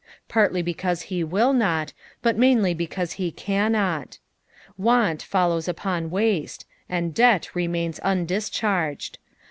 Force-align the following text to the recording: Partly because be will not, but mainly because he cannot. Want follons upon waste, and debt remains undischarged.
Partly 0.27 0.63
because 0.63 1.05
be 1.09 1.23
will 1.23 1.53
not, 1.53 1.93
but 2.23 2.35
mainly 2.35 2.73
because 2.73 3.11
he 3.21 3.29
cannot. 3.29 4.17
Want 4.75 5.21
follons 5.21 5.67
upon 5.67 6.09
waste, 6.09 6.65
and 6.89 7.13
debt 7.13 7.53
remains 7.53 7.99
undischarged. 7.99 9.19